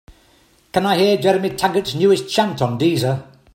Can 0.73 0.87
I 0.87 0.97
hear 0.97 1.17
Jeremy 1.17 1.51
Taggart's 1.51 1.93
newest 1.93 2.27
chant 2.27 2.59
on 2.63 2.79
Deezer? 2.79 3.23